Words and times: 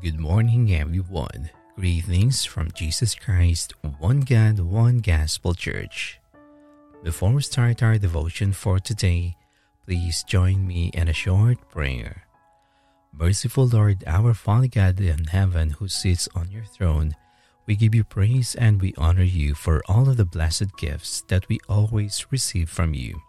Good 0.00 0.20
morning, 0.20 0.72
everyone. 0.72 1.50
Greetings 1.74 2.44
from 2.44 2.70
Jesus 2.70 3.16
Christ, 3.16 3.74
One 3.98 4.20
God, 4.20 4.60
One 4.60 4.98
Gospel 4.98 5.54
Church. 5.54 6.20
Before 7.02 7.32
we 7.32 7.42
start 7.42 7.82
our 7.82 7.98
devotion 7.98 8.52
for 8.52 8.78
today, 8.78 9.36
please 9.84 10.22
join 10.22 10.68
me 10.68 10.92
in 10.94 11.08
a 11.08 11.12
short 11.12 11.68
prayer. 11.68 12.22
Merciful 13.12 13.66
Lord, 13.66 14.04
our 14.06 14.34
Father 14.34 14.68
God 14.68 15.00
in 15.00 15.24
heaven 15.24 15.70
who 15.70 15.88
sits 15.88 16.28
on 16.32 16.48
your 16.52 16.64
throne, 16.64 17.16
we 17.66 17.74
give 17.74 17.92
you 17.92 18.04
praise 18.04 18.54
and 18.54 18.80
we 18.80 18.94
honor 18.96 19.26
you 19.26 19.54
for 19.54 19.82
all 19.88 20.08
of 20.08 20.16
the 20.16 20.24
blessed 20.24 20.76
gifts 20.78 21.22
that 21.26 21.48
we 21.48 21.58
always 21.68 22.30
receive 22.30 22.70
from 22.70 22.94
you. 22.94 23.20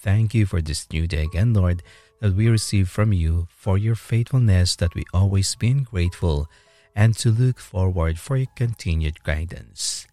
Thank 0.00 0.32
you 0.32 0.46
for 0.46 0.62
this 0.62 0.90
new 0.90 1.06
day 1.06 1.24
again, 1.24 1.52
Lord, 1.52 1.82
that 2.20 2.34
we 2.34 2.48
receive 2.48 2.88
from 2.88 3.12
you 3.12 3.48
for 3.50 3.76
your 3.76 3.94
faithfulness 3.94 4.74
that 4.76 4.94
we 4.94 5.04
always 5.12 5.54
been 5.56 5.82
grateful 5.82 6.48
and 6.96 7.14
to 7.18 7.30
look 7.30 7.58
forward 7.58 8.18
for 8.18 8.38
your 8.38 8.48
continued 8.56 9.22
guidance. 9.24 10.06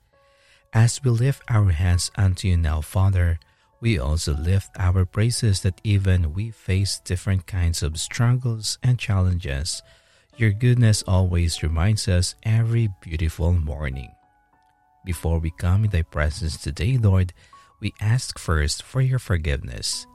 As 0.74 1.02
we 1.02 1.12
lift 1.12 1.42
our 1.50 1.72
hands 1.72 2.12
unto 2.18 2.50
you 2.50 2.58
now, 2.58 2.82
Father, 2.82 3.40
we 3.80 3.98
also 3.98 4.34
lift 4.34 4.72
our 4.78 5.06
praises 5.06 5.62
that 5.62 5.80
even 5.86 6.34
we 6.34 6.52
face 6.52 7.00
different 7.00 7.48
kinds 7.48 7.82
of 7.82 7.98
struggles 7.98 8.78
and 8.84 9.00
challenges, 9.00 9.82
your 10.36 10.52
goodness 10.52 11.02
always 11.08 11.64
reminds 11.64 12.10
us 12.10 12.36
every 12.44 12.90
beautiful 13.00 13.54
morning. 13.54 14.12
Before 15.06 15.40
we 15.40 15.52
come 15.52 15.86
in 15.86 15.92
thy 15.92 16.02
presence 16.02 16.58
today, 16.58 16.98
Lord, 16.98 17.32
we 17.80 17.94
ask 18.02 18.40
first 18.40 18.84
for 18.84 19.02
your 19.02 19.20
forgiveness. 19.20 20.08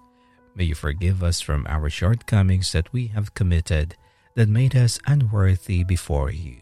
May 0.55 0.65
you 0.65 0.75
forgive 0.75 1.23
us 1.23 1.41
from 1.41 1.67
our 1.69 1.89
shortcomings 1.89 2.73
that 2.73 2.93
we 2.93 3.09
have 3.09 3.35
committed 3.35 3.97
that 4.35 4.49
made 4.49 4.77
us 4.77 4.99
unworthy 5.07 5.85
before 5.85 6.31
you. 6.31 6.57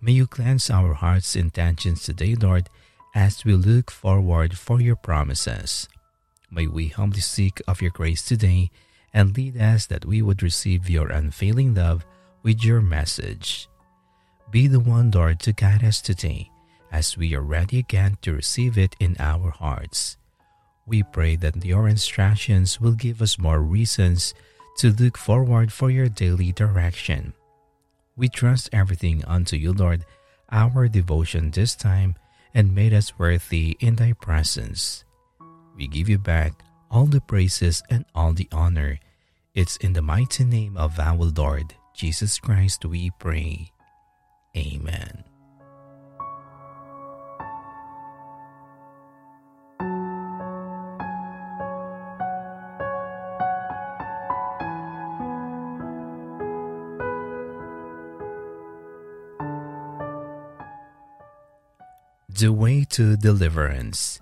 May 0.00 0.12
you 0.12 0.26
cleanse 0.26 0.70
our 0.70 0.94
hearts' 0.94 1.36
intentions 1.36 2.02
today, 2.02 2.34
Lord, 2.34 2.68
as 3.14 3.44
we 3.44 3.54
look 3.54 3.90
forward 3.90 4.58
for 4.58 4.80
your 4.80 4.96
promises. 4.96 5.88
May 6.50 6.66
we 6.66 6.88
humbly 6.88 7.20
seek 7.20 7.62
of 7.66 7.80
your 7.80 7.90
grace 7.90 8.22
today 8.22 8.70
and 9.12 9.36
lead 9.36 9.56
us 9.56 9.86
that 9.86 10.04
we 10.04 10.20
would 10.20 10.42
receive 10.42 10.90
your 10.90 11.08
unfailing 11.08 11.74
love 11.74 12.04
with 12.42 12.64
your 12.64 12.80
message. 12.80 13.68
Be 14.50 14.66
the 14.66 14.80
one, 14.80 15.10
Lord, 15.10 15.40
to 15.40 15.52
guide 15.52 15.82
us 15.82 16.00
today 16.02 16.50
as 16.94 17.18
we 17.18 17.34
are 17.34 17.42
ready 17.42 17.80
again 17.80 18.16
to 18.22 18.32
receive 18.32 18.78
it 18.78 18.94
in 19.00 19.16
our 19.18 19.50
hearts. 19.50 20.16
We 20.86 21.02
pray 21.02 21.34
that 21.42 21.64
your 21.64 21.88
instructions 21.88 22.80
will 22.80 22.94
give 22.94 23.20
us 23.20 23.36
more 23.36 23.58
reasons 23.58 24.32
to 24.78 24.94
look 24.94 25.18
forward 25.18 25.72
for 25.72 25.90
your 25.90 26.08
daily 26.08 26.52
direction. 26.52 27.34
We 28.14 28.28
trust 28.28 28.70
everything 28.72 29.24
unto 29.26 29.56
you, 29.56 29.72
Lord, 29.72 30.06
our 30.52 30.86
devotion 30.86 31.50
this 31.50 31.74
time, 31.74 32.14
and 32.54 32.78
made 32.78 32.94
us 32.94 33.18
worthy 33.18 33.76
in 33.80 33.96
thy 33.96 34.12
presence. 34.12 35.02
We 35.74 35.88
give 35.88 36.08
you 36.08 36.18
back 36.18 36.62
all 36.92 37.06
the 37.06 37.20
praises 37.20 37.82
and 37.90 38.04
all 38.14 38.32
the 38.32 38.46
honor. 38.52 39.00
It's 39.52 39.76
in 39.78 39.94
the 39.94 40.02
mighty 40.02 40.44
name 40.44 40.76
of 40.76 41.00
our 41.00 41.26
Lord 41.26 41.74
Jesus 41.92 42.38
Christ 42.38 42.84
we 42.84 43.10
pray. 43.18 43.72
Amen. 44.56 45.33
The 62.36 62.52
Way 62.52 62.82
to 62.98 63.16
Deliverance. 63.16 64.18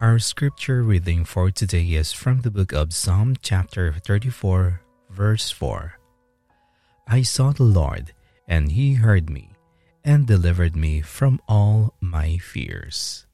Our 0.00 0.18
scripture 0.18 0.82
reading 0.82 1.26
for 1.26 1.50
today 1.50 1.84
is 1.92 2.10
from 2.10 2.40
the 2.40 2.50
book 2.50 2.72
of 2.72 2.94
Psalm 2.94 3.36
chapter 3.42 3.92
34, 3.92 4.80
verse 5.10 5.50
4. 5.50 5.92
I 7.06 7.20
sought 7.20 7.56
the 7.56 7.64
Lord, 7.64 8.14
and 8.48 8.72
he 8.72 8.94
heard 8.94 9.28
me, 9.28 9.52
and 10.02 10.26
delivered 10.26 10.74
me 10.74 11.02
from 11.02 11.38
all 11.46 11.92
my 12.00 12.38
fears. 12.38 13.26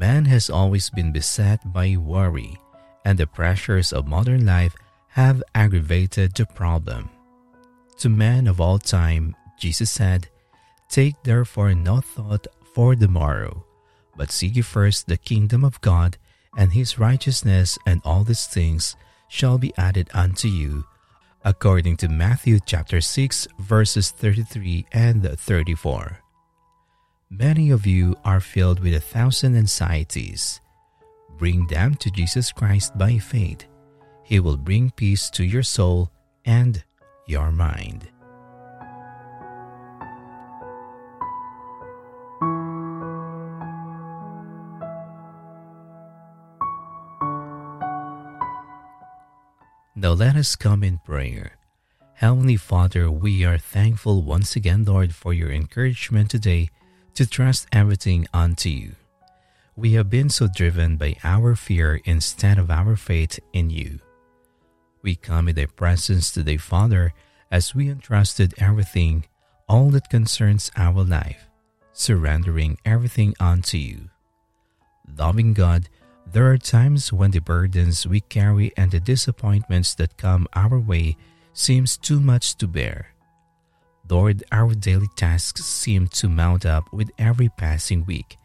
Man 0.00 0.24
has 0.32 0.48
always 0.48 0.88
been 0.88 1.12
beset 1.12 1.60
by 1.74 1.94
worry, 1.94 2.56
and 3.04 3.18
the 3.18 3.26
pressures 3.26 3.92
of 3.92 4.08
modern 4.08 4.46
life 4.46 4.74
have 5.08 5.42
aggravated 5.54 6.32
the 6.32 6.46
problem. 6.46 7.10
To 7.98 8.08
men 8.08 8.46
of 8.46 8.62
all 8.62 8.78
time, 8.78 9.36
Jesus 9.58 9.90
said, 9.90 10.30
Take 10.88 11.22
therefore 11.22 11.74
no 11.74 12.00
thought 12.00 12.46
for 12.72 12.96
the 12.96 13.08
morrow, 13.08 13.66
but 14.16 14.30
seek 14.32 14.56
ye 14.56 14.62
first 14.62 15.06
the 15.06 15.18
kingdom 15.18 15.66
of 15.66 15.82
God 15.82 16.16
and 16.56 16.72
his 16.72 16.98
righteousness, 16.98 17.76
and 17.84 18.00
all 18.02 18.24
these 18.24 18.46
things 18.46 18.96
shall 19.28 19.58
be 19.58 19.76
added 19.76 20.08
unto 20.14 20.48
you, 20.48 20.86
according 21.44 21.98
to 21.98 22.08
Matthew 22.08 22.58
chapter 22.64 23.02
6, 23.02 23.48
verses 23.58 24.10
33 24.12 24.86
and 24.92 25.28
34. 25.38 26.19
Many 27.32 27.70
of 27.70 27.86
you 27.86 28.16
are 28.24 28.40
filled 28.40 28.80
with 28.80 28.92
a 28.92 28.98
thousand 28.98 29.56
anxieties. 29.56 30.60
Bring 31.38 31.64
them 31.68 31.94
to 32.02 32.10
Jesus 32.10 32.50
Christ 32.50 32.98
by 32.98 33.18
faith. 33.18 33.66
He 34.24 34.40
will 34.40 34.56
bring 34.56 34.90
peace 34.90 35.30
to 35.30 35.44
your 35.44 35.62
soul 35.62 36.10
and 36.44 36.82
your 37.28 37.52
mind. 37.52 38.08
Now 49.94 50.14
let 50.18 50.34
us 50.34 50.56
come 50.56 50.82
in 50.82 50.98
prayer. 50.98 51.52
Heavenly 52.14 52.56
Father, 52.56 53.08
we 53.08 53.44
are 53.44 53.56
thankful 53.56 54.22
once 54.22 54.56
again, 54.56 54.84
Lord, 54.84 55.14
for 55.14 55.32
your 55.32 55.52
encouragement 55.52 56.28
today 56.30 56.70
to 57.14 57.26
trust 57.26 57.66
everything 57.72 58.26
unto 58.32 58.68
you. 58.68 58.92
We 59.76 59.92
have 59.92 60.10
been 60.10 60.28
so 60.28 60.46
driven 60.46 60.96
by 60.96 61.16
our 61.24 61.54
fear 61.54 62.00
instead 62.04 62.58
of 62.58 62.70
our 62.70 62.96
faith 62.96 63.38
in 63.52 63.70
you. 63.70 64.00
We 65.02 65.14
come 65.14 65.48
in 65.48 65.56
thy 65.56 65.66
presence 65.66 66.30
today, 66.30 66.58
Father, 66.58 67.14
as 67.50 67.74
we 67.74 67.88
entrusted 67.88 68.54
everything, 68.58 69.24
all 69.68 69.90
that 69.90 70.10
concerns 70.10 70.70
our 70.76 71.02
life, 71.02 71.48
surrendering 71.92 72.78
everything 72.84 73.34
unto 73.40 73.78
you. 73.78 74.10
Loving 75.16 75.54
God, 75.54 75.88
there 76.26 76.50
are 76.50 76.58
times 76.58 77.12
when 77.12 77.30
the 77.30 77.40
burdens 77.40 78.06
we 78.06 78.20
carry 78.20 78.72
and 78.76 78.90
the 78.90 79.00
disappointments 79.00 79.94
that 79.94 80.16
come 80.16 80.46
our 80.54 80.78
way 80.78 81.16
seems 81.52 81.96
too 81.96 82.20
much 82.20 82.56
to 82.56 82.68
bear. 82.68 83.14
Lord, 84.10 84.42
our 84.50 84.74
daily 84.74 85.08
tasks 85.14 85.64
seem 85.64 86.08
to 86.08 86.28
mount 86.28 86.66
up 86.66 86.92
with 86.92 87.12
every 87.16 87.48
passing 87.48 88.04
week, 88.04 88.36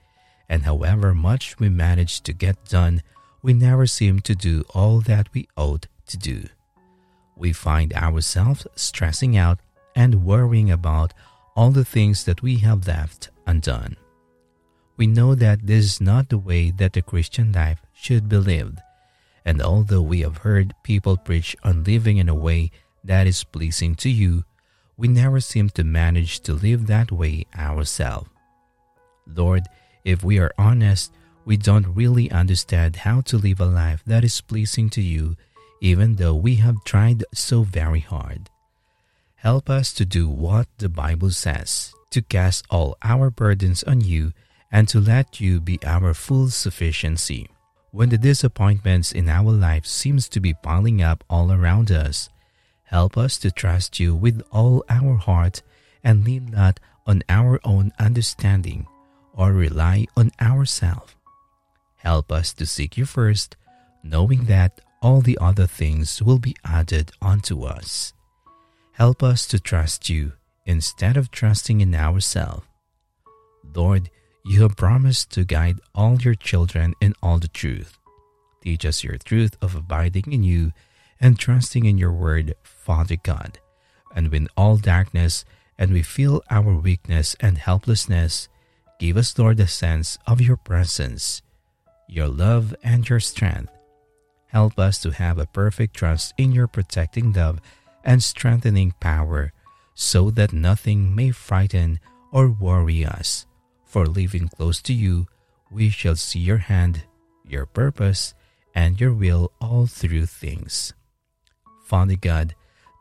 and 0.47 0.61
however 0.61 1.15
much 1.15 1.57
we 1.57 1.69
manage 1.69 2.21
to 2.21 2.33
get 2.33 2.65
done, 2.65 3.01
we 3.41 3.53
never 3.53 3.87
seem 3.87 4.19
to 4.21 4.35
do 4.35 4.63
all 4.75 4.99
that 5.01 5.33
we 5.33 5.47
ought 5.57 5.87
to 6.07 6.17
do. 6.17 6.45
We 7.35 7.51
find 7.51 7.93
ourselves 7.93 8.67
stressing 8.75 9.35
out 9.35 9.59
and 9.95 10.23
worrying 10.23 10.69
about 10.69 11.13
all 11.55 11.71
the 11.71 11.85
things 11.85 12.25
that 12.25 12.43
we 12.43 12.57
have 12.57 12.87
left 12.87 13.31
undone. 13.47 13.95
We 14.97 15.07
know 15.07 15.33
that 15.33 15.65
this 15.65 15.85
is 15.85 16.01
not 16.01 16.29
the 16.29 16.37
way 16.37 16.69
that 16.71 16.93
the 16.93 17.01
Christian 17.01 17.51
life 17.51 17.81
should 17.91 18.29
be 18.29 18.37
lived, 18.37 18.79
and 19.43 19.61
although 19.61 20.01
we 20.01 20.21
have 20.21 20.37
heard 20.37 20.75
people 20.83 21.17
preach 21.17 21.55
on 21.63 21.83
living 21.83 22.17
in 22.17 22.29
a 22.29 22.35
way 22.35 22.69
that 23.03 23.25
is 23.25 23.43
pleasing 23.43 23.95
to 23.95 24.09
you, 24.09 24.43
we 24.97 25.07
never 25.07 25.39
seem 25.39 25.69
to 25.71 25.83
manage 25.83 26.39
to 26.41 26.53
live 26.53 26.87
that 26.87 27.11
way 27.11 27.45
ourselves. 27.57 28.29
Lord, 29.27 29.63
if 30.03 30.23
we 30.23 30.39
are 30.39 30.51
honest, 30.57 31.11
we 31.45 31.57
don't 31.57 31.95
really 31.95 32.31
understand 32.31 32.97
how 32.97 33.21
to 33.21 33.37
live 33.37 33.59
a 33.59 33.65
life 33.65 34.03
that 34.05 34.23
is 34.23 34.41
pleasing 34.41 34.89
to 34.91 35.01
you, 35.01 35.35
even 35.81 36.15
though 36.15 36.35
we 36.35 36.55
have 36.55 36.83
tried 36.83 37.23
so 37.33 37.63
very 37.63 37.99
hard. 37.99 38.49
Help 39.35 39.69
us 39.69 39.93
to 39.93 40.05
do 40.05 40.27
what 40.27 40.67
the 40.77 40.89
Bible 40.89 41.29
says, 41.29 41.93
to 42.09 42.21
cast 42.21 42.65
all 42.69 42.97
our 43.03 43.29
burdens 43.29 43.83
on 43.83 44.01
you, 44.01 44.31
and 44.71 44.87
to 44.89 44.99
let 44.99 45.39
you 45.39 45.61
be 45.61 45.79
our 45.85 46.13
full 46.13 46.49
sufficiency. 46.49 47.47
When 47.91 48.09
the 48.09 48.17
disappointments 48.17 49.11
in 49.11 49.29
our 49.29 49.51
life 49.51 49.85
seems 49.85 50.27
to 50.29 50.39
be 50.39 50.53
piling 50.53 51.01
up 51.01 51.23
all 51.29 51.51
around 51.51 51.91
us, 51.91 52.29
Help 52.95 53.17
us 53.17 53.37
to 53.37 53.51
trust 53.51 53.99
you 53.99 54.15
with 54.15 54.41
all 54.53 54.81
our 54.87 55.17
heart 55.17 55.61
and 56.01 56.23
lean 56.23 56.45
not 56.45 56.79
on 57.05 57.23
our 57.27 57.59
own 57.65 57.91
understanding 57.99 58.87
or 59.33 59.51
rely 59.51 60.07
on 60.15 60.31
ourselves. 60.39 61.13
Help 61.97 62.31
us 62.31 62.53
to 62.53 62.65
seek 62.65 62.95
you 62.95 63.05
first, 63.05 63.57
knowing 64.01 64.45
that 64.45 64.79
all 65.01 65.19
the 65.19 65.37
other 65.41 65.67
things 65.67 66.23
will 66.23 66.39
be 66.39 66.55
added 66.63 67.11
unto 67.21 67.63
us. 67.63 68.13
Help 68.93 69.21
us 69.21 69.45
to 69.47 69.59
trust 69.59 70.09
you 70.09 70.31
instead 70.65 71.17
of 71.17 71.31
trusting 71.31 71.81
in 71.81 71.93
ourselves. 71.93 72.65
Lord, 73.75 74.09
you 74.45 74.61
have 74.61 74.77
promised 74.77 75.31
to 75.31 75.43
guide 75.43 75.81
all 75.93 76.15
your 76.21 76.35
children 76.35 76.93
in 77.01 77.13
all 77.21 77.39
the 77.39 77.49
truth. 77.49 77.97
Teach 78.61 78.85
us 78.85 79.03
your 79.03 79.17
truth 79.17 79.57
of 79.61 79.75
abiding 79.75 80.31
in 80.31 80.43
you 80.43 80.71
and 81.19 81.39
trusting 81.39 81.85
in 81.85 81.97
your 81.97 82.11
word, 82.11 82.55
Father 82.63 83.15
God. 83.15 83.59
And 84.13 84.31
when 84.31 84.47
all 84.55 84.77
darkness 84.77 85.45
and 85.77 85.91
we 85.91 86.01
feel 86.01 86.41
our 86.49 86.75
weakness 86.75 87.35
and 87.39 87.57
helplessness, 87.57 88.47
give 88.99 89.17
us, 89.17 89.37
Lord, 89.37 89.59
a 89.59 89.67
sense 89.67 90.17
of 90.25 90.41
your 90.41 90.57
presence, 90.57 91.41
your 92.07 92.27
love, 92.27 92.75
and 92.83 93.07
your 93.07 93.19
strength. 93.19 93.71
Help 94.47 94.79
us 94.79 95.01
to 95.01 95.11
have 95.11 95.37
a 95.37 95.47
perfect 95.47 95.95
trust 95.95 96.33
in 96.37 96.51
your 96.51 96.67
protecting 96.67 97.33
love 97.33 97.59
and 98.03 98.23
strengthening 98.23 98.93
power, 98.99 99.51
so 99.95 100.29
that 100.29 100.53
nothing 100.53 101.15
may 101.15 101.31
frighten 101.31 101.99
or 102.31 102.49
worry 102.49 103.03
us. 103.03 103.45
For 103.85 104.05
living 104.05 104.47
close 104.49 104.81
to 104.83 104.93
you, 104.93 105.27
we 105.71 105.89
shall 105.89 106.15
see 106.15 106.39
your 106.39 106.57
hand, 106.57 107.03
your 107.45 107.65
purpose, 107.65 108.33
and 108.73 108.99
your 108.99 109.13
will 109.13 109.51
all 109.59 109.87
through 109.87 110.27
things. 110.27 110.93
Father 111.85 112.15
God, 112.15 112.55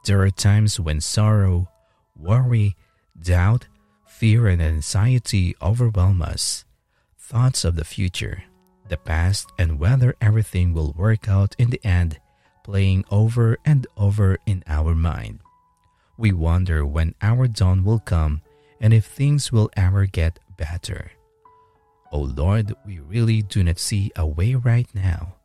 there 0.05 0.21
are 0.21 0.31
times 0.31 0.79
when 0.79 1.01
sorrow, 1.01 1.71
worry, 2.15 2.77
doubt, 3.19 3.67
fear, 4.07 4.47
and 4.47 4.61
anxiety 4.61 5.57
overwhelm 5.63 6.21
us. 6.21 6.67
Thoughts 7.17 7.65
of 7.65 7.77
the 7.77 7.85
future, 7.87 8.45
the 8.87 8.99
past, 8.99 9.49
and 9.59 9.81
whether 9.81 10.15
everything 10.21 10.75
will 10.75 10.93
work 10.93 11.31
out 11.31 11.57
in 11.59 11.71
the 11.71 11.81
end, 11.83 12.21
playing 12.63 13.07
over 13.11 13.57
and 13.65 13.87
over 13.97 14.37
in 14.45 14.63
our 14.67 14.95
mind. 14.95 15.41
We 16.19 16.33
wonder 16.33 16.85
when 16.85 17.15
our 17.23 17.49
dawn 17.49 17.85
will 17.85 18.01
come 18.01 18.43
and 18.83 18.93
if 18.93 19.07
things 19.07 19.51
will 19.51 19.71
ever 19.79 20.05
get 20.05 20.41
better. 20.59 21.11
Oh 22.13 22.29
Lord, 22.37 22.75
we 22.85 22.99
really 22.99 23.41
do 23.41 23.65
not 23.65 23.79
see 23.79 24.13
a 24.15 24.27
way 24.27 24.55
right 24.55 24.89
now. 24.95 25.37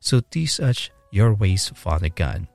So 0.00 0.20
teach 0.20 0.58
us 0.58 0.88
your 1.10 1.34
ways, 1.34 1.68
Father 1.68 2.08
God 2.08 2.48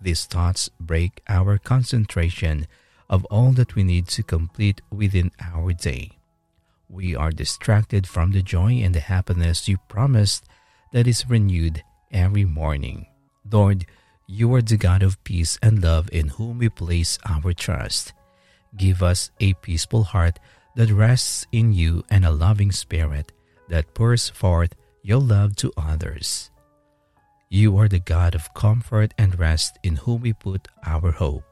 these 0.00 0.26
thoughts 0.26 0.70
break 0.80 1.20
our 1.28 1.58
concentration 1.58 2.66
of 3.08 3.24
all 3.26 3.52
that 3.52 3.74
we 3.74 3.82
need 3.82 4.06
to 4.08 4.22
complete 4.22 4.80
within 4.90 5.30
our 5.40 5.72
day. 5.72 6.18
We 6.88 7.16
are 7.16 7.30
distracted 7.30 8.06
from 8.06 8.32
the 8.32 8.42
joy 8.42 8.80
and 8.80 8.94
the 8.94 9.00
happiness 9.00 9.68
you 9.68 9.78
promised 9.88 10.44
that 10.92 11.06
is 11.06 11.28
renewed 11.28 11.82
every 12.10 12.44
morning. 12.44 13.06
Lord, 13.50 13.86
you 14.26 14.54
are 14.54 14.62
the 14.62 14.76
God 14.76 15.02
of 15.02 15.22
peace 15.24 15.58
and 15.62 15.82
love 15.82 16.08
in 16.12 16.28
whom 16.28 16.58
we 16.58 16.68
place 16.68 17.18
our 17.28 17.52
trust. 17.52 18.12
Give 18.76 19.02
us 19.02 19.30
a 19.40 19.54
peaceful 19.54 20.04
heart 20.04 20.38
that 20.76 20.90
rests 20.90 21.46
in 21.50 21.72
you 21.72 22.04
and 22.10 22.24
a 22.24 22.30
loving 22.30 22.72
spirit 22.72 23.32
that 23.68 23.94
pours 23.94 24.28
forth 24.28 24.74
your 25.02 25.20
love 25.20 25.56
to 25.56 25.72
others. 25.76 26.50
You 27.50 27.78
are 27.78 27.88
the 27.88 27.98
God 27.98 28.34
of 28.34 28.52
comfort 28.52 29.14
and 29.16 29.38
rest 29.38 29.78
in 29.82 29.96
whom 29.96 30.20
we 30.20 30.34
put 30.34 30.68
our 30.84 31.12
hope. 31.12 31.44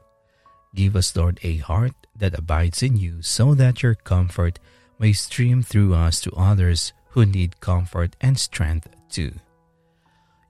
Give 0.75 0.95
us, 0.95 1.15
Lord, 1.15 1.39
a 1.41 1.57
heart 1.57 1.93
that 2.15 2.37
abides 2.37 2.83
in 2.83 2.97
you 2.97 3.23
so 3.23 3.55
that 3.55 3.81
your 3.81 3.95
comfort 3.95 4.59
may 4.99 5.13
stream 5.13 5.63
through 5.63 5.95
us 5.95 6.21
to 6.21 6.31
others 6.37 6.93
who 7.09 7.25
need 7.25 7.59
comfort 7.61 8.15
and 8.21 8.37
strength 8.37 8.87
too. 9.09 9.33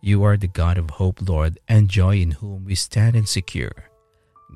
You 0.02 0.24
are 0.24 0.36
the 0.36 0.48
God 0.48 0.78
of 0.78 0.90
hope, 0.92 1.20
Lord, 1.22 1.60
and 1.68 1.88
joy 1.88 2.18
in 2.18 2.32
whom 2.32 2.66
we 2.66 2.76
stand 2.76 3.16
insecure. 3.16 3.90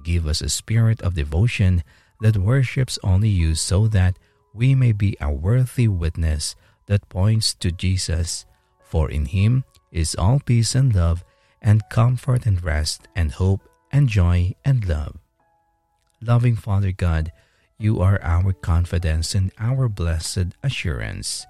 Give 0.03 0.27
us 0.27 0.41
a 0.41 0.49
spirit 0.49 1.01
of 1.01 1.15
devotion 1.15 1.83
that 2.19 2.37
worships 2.37 2.99
only 3.01 3.29
you 3.29 3.55
so 3.55 3.87
that 3.87 4.19
we 4.53 4.75
may 4.75 4.91
be 4.91 5.15
a 5.21 5.31
worthy 5.31 5.87
witness 5.87 6.55
that 6.87 7.07
points 7.07 7.53
to 7.55 7.71
Jesus, 7.71 8.45
for 8.83 9.09
in 9.09 9.25
him 9.25 9.63
is 9.91 10.15
all 10.15 10.39
peace 10.39 10.73
and 10.75 10.95
love, 10.95 11.23
and 11.61 11.83
comfort 11.89 12.45
and 12.45 12.63
rest, 12.63 13.07
and 13.15 13.31
hope 13.31 13.61
and 13.91 14.07
joy 14.07 14.55
and 14.63 14.87
love. 14.87 15.17
Loving 16.21 16.55
Father 16.55 16.91
God, 16.91 17.31
you 17.77 17.99
are 17.99 18.19
our 18.21 18.53
confidence 18.53 19.35
and 19.35 19.51
our 19.59 19.89
blessed 19.89 20.55
assurance. 20.63 21.45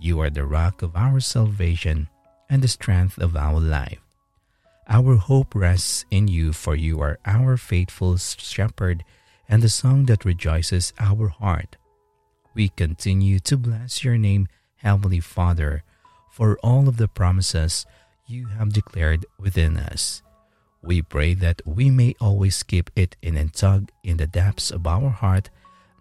You 0.00 0.20
are 0.20 0.30
the 0.30 0.44
rock 0.44 0.82
of 0.82 0.96
our 0.96 1.20
salvation 1.20 2.08
and 2.48 2.62
the 2.62 2.68
strength 2.68 3.18
of 3.18 3.36
our 3.36 3.60
life. 3.60 4.00
Our 4.88 5.16
hope 5.16 5.54
rests 5.54 6.04
in 6.10 6.28
you, 6.28 6.52
for 6.52 6.76
you 6.76 7.00
are 7.00 7.18
our 7.26 7.56
faithful 7.56 8.16
shepherd 8.16 9.04
and 9.48 9.62
the 9.62 9.68
song 9.68 10.06
that 10.06 10.24
rejoices 10.24 10.92
our 11.00 11.28
heart. 11.28 11.76
We 12.54 12.68
continue 12.68 13.40
to 13.40 13.56
bless 13.56 14.04
your 14.04 14.16
name, 14.16 14.48
Heavenly 14.76 15.20
Father 15.20 15.82
for 16.36 16.58
all 16.62 16.86
of 16.86 16.98
the 16.98 17.08
promises 17.08 17.86
you 18.26 18.44
have 18.60 18.68
declared 18.70 19.24
within 19.40 19.78
us. 19.78 20.20
We 20.82 21.00
pray 21.00 21.32
that 21.32 21.62
we 21.64 21.88
may 21.88 22.14
always 22.20 22.62
keep 22.62 22.90
it 22.94 23.16
in 23.22 23.38
and 23.38 23.50
tug 23.54 23.88
in 24.04 24.18
the 24.18 24.26
depths 24.26 24.70
of 24.70 24.86
our 24.86 25.08
heart, 25.08 25.48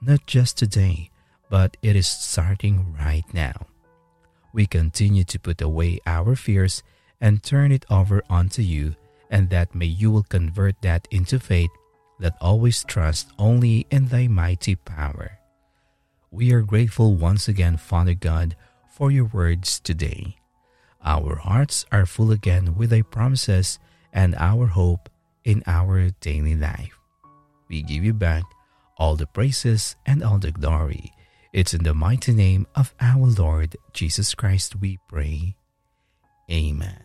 not 0.02 0.28
just 0.28 0.58
today, 0.58 1.10
but 1.50 1.78
it 1.82 1.96
is 1.96 2.06
starting 2.06 2.98
right 3.00 3.24
now. 3.32 3.68
We 4.52 4.66
continue 4.66 5.24
to 5.24 5.40
put 5.40 5.62
away 5.62 6.00
our 6.06 6.36
fears 6.36 6.84
and 7.22 7.42
turn 7.42 7.72
it 7.72 7.86
over 7.90 8.22
unto 8.30 8.62
you, 8.62 8.96
and 9.32 9.50
that 9.52 9.74
may 9.74 9.88
you 9.88 10.12
will 10.12 10.28
convert 10.28 10.82
that 10.82 11.08
into 11.12 11.40
faith 11.40 11.72
that 12.20 12.36
always 12.42 12.84
trusts 12.84 13.32
only 13.40 13.88
in 13.90 14.10
thy 14.10 14.28
mighty 14.28 14.76
power. 14.76 15.40
We 16.30 16.52
are 16.52 16.62
grateful 16.62 17.16
once 17.16 17.48
again, 17.48 17.78
Father 17.78 18.16
God, 18.16 18.58
for 18.96 19.12
your 19.12 19.26
words 19.26 19.80
today. 19.82 20.38
Our 21.04 21.36
hearts 21.36 21.86
are 21.92 22.06
full 22.06 22.32
again 22.32 22.76
with 22.76 22.92
thy 22.92 23.02
promises 23.04 23.78
and 24.14 24.34
our 24.40 24.68
hope 24.68 25.10
in 25.44 25.62
our 25.68 26.10
daily 26.22 26.56
life. 26.56 26.98
We 27.68 27.84
give 27.84 28.06
you 28.06 28.14
back 28.14 28.44
all 28.98 29.18
the 29.18 29.28
praises 29.28 29.98
and 30.06 30.24
all 30.24 30.40
the 30.40 30.52
glory. 30.52 31.12
It's 31.52 31.74
in 31.74 31.84
the 31.84 31.94
mighty 31.94 32.34
name 32.34 32.68
of 32.74 32.96
our 33.02 33.28
Lord 33.28 33.76
Jesus 33.92 34.34
Christ 34.34 34.80
we 34.80 34.98
pray. 35.10 35.58
Amen. 36.50 37.05